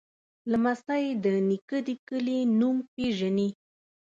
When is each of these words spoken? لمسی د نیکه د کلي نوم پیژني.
لمسی 0.51 1.05
د 1.23 1.25
نیکه 1.49 1.79
د 1.87 1.89
کلي 2.07 2.39
نوم 2.59 2.77
پیژني. 2.93 3.49